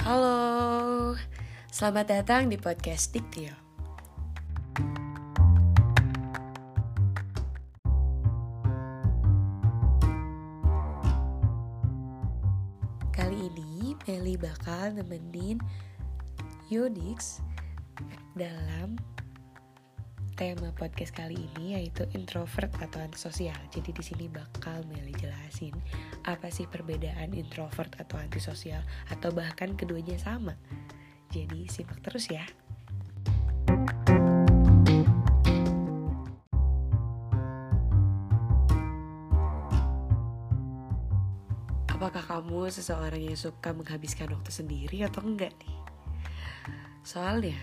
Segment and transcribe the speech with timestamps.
[0.00, 1.12] Halo,
[1.68, 3.52] selamat datang di podcast Diktio.
[13.12, 15.60] Kali ini Meli bakal nemenin
[16.72, 17.44] Yodix
[18.32, 18.96] dalam
[20.32, 23.60] tema podcast kali ini yaitu introvert atau antisosial.
[23.68, 25.29] Jadi di sini bakal Meli jelasin
[26.24, 30.54] apa sih perbedaan introvert atau antisosial atau bahkan keduanya sama.
[31.30, 32.42] Jadi simak terus ya.
[42.00, 45.76] Apakah kamu seseorang yang suka menghabiskan waktu sendiri atau enggak nih?
[47.04, 47.60] Soalnya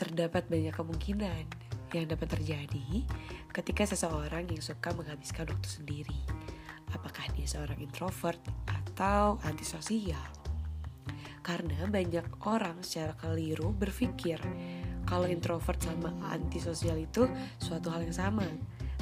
[0.00, 1.44] terdapat banyak kemungkinan
[1.92, 3.04] yang dapat terjadi
[3.52, 6.37] ketika seseorang yang suka menghabiskan waktu sendiri.
[6.92, 10.20] Apakah dia seorang introvert atau antisosial?
[11.44, 14.36] Karena banyak orang secara keliru berpikir
[15.08, 17.24] kalau introvert sama antisosial itu
[17.56, 18.44] suatu hal yang sama.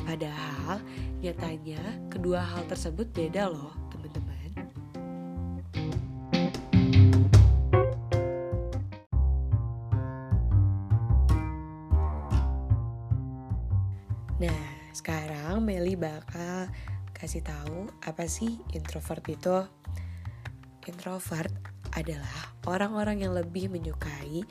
[0.06, 0.78] Padahal
[1.18, 4.50] nyatanya kedua hal tersebut beda loh teman-teman.
[14.36, 14.62] Nah,
[14.94, 16.70] sekarang Meli bakal
[17.16, 19.64] kasih tahu apa sih introvert itu.
[20.84, 21.50] Introvert
[21.96, 24.44] adalah orang-orang yang lebih menyukai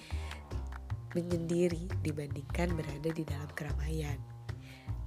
[1.15, 4.19] menyendiri dibandingkan berada di dalam keramaian.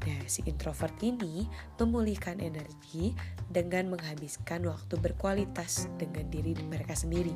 [0.09, 1.45] Nah, si introvert ini
[1.77, 3.13] memulihkan energi
[3.51, 7.35] dengan menghabiskan waktu berkualitas dengan diri mereka sendiri.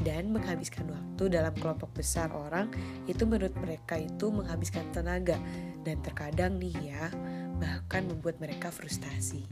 [0.00, 2.70] Dan menghabiskan waktu dalam kelompok besar orang
[3.10, 5.36] itu menurut mereka itu menghabiskan tenaga
[5.82, 7.10] dan terkadang nih ya,
[7.60, 9.44] bahkan membuat mereka frustasi.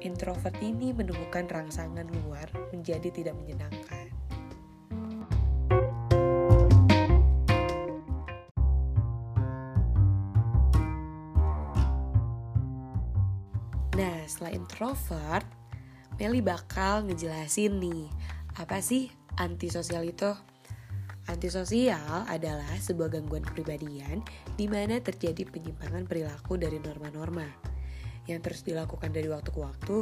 [0.00, 4.08] Introvert ini menemukan rangsangan luar menjadi tidak menyenangkan.
[13.94, 15.46] Nah, setelah introvert,
[16.14, 18.06] Meli bakal ngejelasin nih,
[18.54, 20.30] apa sih antisosial itu?
[21.24, 24.20] Antisosial adalah sebuah gangguan kepribadian
[24.60, 27.48] di mana terjadi penyimpangan perilaku dari norma-norma
[28.28, 29.96] yang terus dilakukan dari waktu ke waktu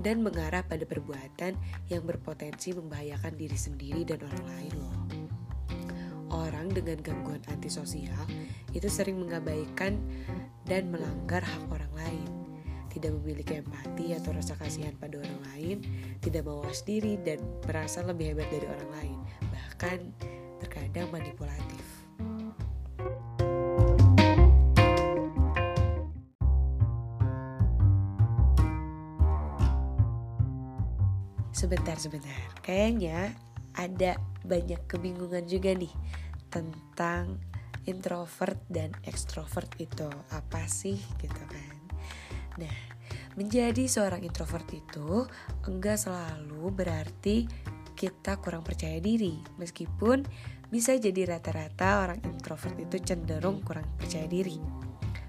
[0.00, 1.56] dan mengarah pada perbuatan
[1.88, 4.96] yang berpotensi membahayakan diri sendiri dan orang lain loh.
[6.32, 8.28] Orang dengan gangguan antisosial
[8.76, 9.96] itu sering mengabaikan
[10.68, 12.28] dan melanggar hak orang lain
[12.96, 15.76] tidak memiliki empati atau rasa kasihan pada orang lain,
[16.24, 19.18] tidak mawas diri dan merasa lebih hebat dari orang lain,
[19.52, 19.98] bahkan
[20.66, 21.86] terkadang manipulatif.
[31.54, 32.42] Sebentar, sebentar.
[32.66, 33.32] Kayaknya
[33.78, 35.94] ada banyak kebingungan juga nih
[36.50, 37.38] tentang
[37.86, 41.76] introvert dan extrovert itu apa sih gitu kan.
[42.60, 42.76] Nah,
[43.38, 45.24] menjadi seorang introvert itu
[45.64, 47.46] enggak selalu berarti
[47.96, 50.28] kita kurang percaya diri, meskipun
[50.66, 54.58] bisa jadi rata-rata orang introvert itu cenderung kurang percaya diri.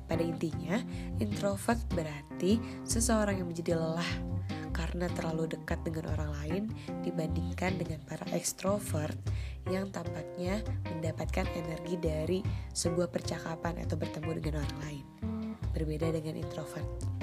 [0.08, 0.80] Pada intinya,
[1.20, 4.38] introvert berarti seseorang yang menjadi lelah
[4.72, 6.64] karena terlalu dekat dengan orang lain
[7.02, 9.18] dibandingkan dengan para ekstrovert
[9.68, 12.40] yang tampaknya mendapatkan energi dari
[12.72, 15.06] sebuah percakapan atau bertemu dengan orang lain.
[15.74, 17.17] Berbeda dengan introvert.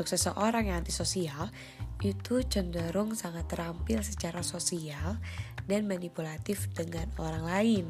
[0.00, 1.52] Untuk seseorang yang antisosial
[2.00, 5.20] itu cenderung sangat terampil secara sosial
[5.68, 7.84] dan manipulatif dengan orang lain.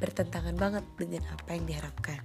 [0.00, 2.24] Bertentangan banget dengan apa yang diharapkan.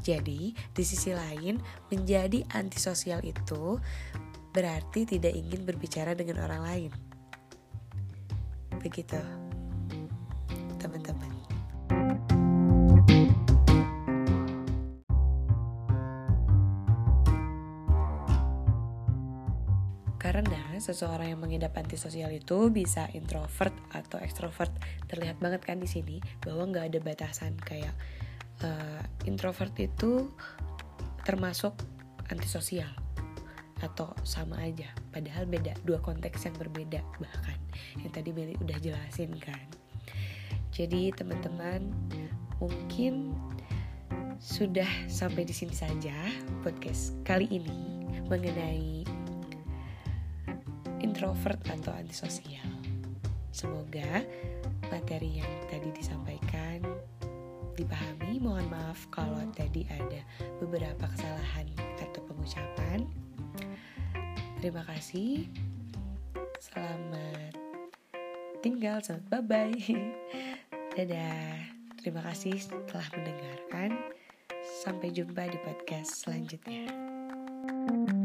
[0.00, 1.60] Jadi, di sisi lain,
[1.92, 3.76] menjadi antisosial itu
[4.56, 6.92] berarti tidak ingin berbicara dengan orang lain.
[8.80, 9.43] Begitu,
[20.44, 24.68] Karena seseorang yang mengidap antisosial itu bisa introvert atau ekstrovert.
[25.08, 27.96] Terlihat banget kan di sini bahwa nggak ada batasan kayak
[28.60, 30.28] uh, introvert itu
[31.24, 31.72] termasuk
[32.28, 32.92] antisosial
[33.80, 34.92] atau sama aja.
[35.08, 37.56] Padahal beda, dua konteks yang berbeda bahkan.
[38.04, 39.64] Yang tadi Meli udah jelasin kan.
[40.76, 41.88] Jadi teman-teman
[42.60, 43.32] mungkin
[44.36, 46.12] sudah sampai di sini saja
[46.60, 49.03] podcast kali ini mengenai
[51.14, 52.66] introvert atau antisosial.
[53.54, 54.26] Semoga
[54.90, 56.82] materi yang tadi disampaikan
[57.78, 58.42] dipahami.
[58.42, 60.26] Mohon maaf kalau tadi ada
[60.58, 61.70] beberapa kesalahan
[62.02, 63.06] atau pengucapan.
[64.58, 65.46] Terima kasih.
[66.58, 67.54] Selamat
[68.58, 69.78] tinggal, selamat bye-bye.
[70.98, 71.54] Dadah.
[72.02, 72.58] Terima kasih
[72.90, 74.02] telah mendengarkan.
[74.82, 76.90] Sampai jumpa di podcast selanjutnya.
[77.64, 78.23] thank you